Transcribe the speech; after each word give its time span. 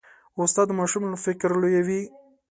استاد 0.41 0.67
د 0.69 0.77
ماشوم 0.79 1.03
فکر 1.25 1.49
لویوي. 1.61 2.01